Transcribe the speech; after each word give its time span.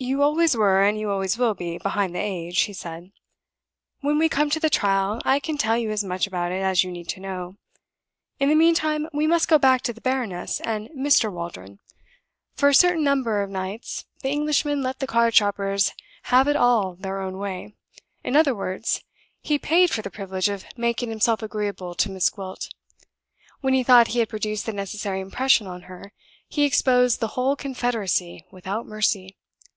"You 0.00 0.22
always 0.22 0.56
were, 0.56 0.84
and 0.84 0.96
you 0.96 1.10
always 1.10 1.36
will 1.36 1.54
be, 1.54 1.76
behind 1.76 2.14
the 2.14 2.20
age," 2.20 2.60
he 2.60 2.72
said. 2.72 3.10
"When 4.00 4.16
we 4.16 4.28
come 4.28 4.48
to 4.50 4.60
the 4.60 4.70
trial, 4.70 5.20
I 5.24 5.40
can 5.40 5.58
tell 5.58 5.76
you 5.76 5.90
as 5.90 6.04
much 6.04 6.24
about 6.24 6.52
it 6.52 6.62
as 6.62 6.84
you 6.84 6.92
need 6.92 7.16
know. 7.18 7.56
In 8.38 8.48
the 8.48 8.54
meantime, 8.54 9.08
we 9.12 9.26
must 9.26 9.48
go 9.48 9.58
back 9.58 9.82
to 9.82 9.92
the 9.92 10.00
baroness 10.00 10.60
and 10.60 10.88
Mr. 10.90 11.32
Waldron. 11.32 11.80
For 12.54 12.68
a 12.68 12.74
certain 12.76 13.02
number 13.02 13.42
of 13.42 13.50
nights 13.50 14.04
the 14.22 14.28
Englishman 14.30 14.82
let 14.84 15.00
the 15.00 15.08
card 15.08 15.34
sharpers 15.34 15.92
have 16.30 16.46
it 16.46 16.54
all 16.54 16.94
their 16.94 17.20
own 17.20 17.36
way; 17.38 17.74
in 18.22 18.36
other 18.36 18.54
words, 18.54 19.02
he 19.42 19.58
paid 19.58 19.90
for 19.90 20.02
the 20.02 20.12
privilege 20.12 20.48
of 20.48 20.64
making 20.76 21.10
himself 21.10 21.42
agreeable 21.42 21.96
to 21.96 22.08
Miss 22.08 22.30
Gwilt. 22.30 22.72
When 23.62 23.74
he 23.74 23.82
thought 23.82 24.06
he 24.06 24.20
had 24.20 24.28
produced 24.28 24.64
the 24.64 24.72
necessary 24.72 25.18
impression 25.18 25.66
on 25.66 25.82
her, 25.82 26.12
he 26.48 26.62
exposed 26.62 27.18
the 27.18 27.28
whole 27.34 27.56
confederacy 27.56 28.44
without 28.52 28.86
mercy. 28.86 29.34